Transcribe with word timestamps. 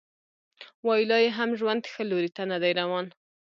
وايي 0.85 1.03
لا 1.09 1.17
یې 1.23 1.29
هم 1.37 1.49
ژوند 1.59 1.83
ښه 1.91 2.03
لوري 2.09 2.29
ته 2.35 2.43
نه 2.51 2.57
دی 2.63 2.71
روان 2.81 3.05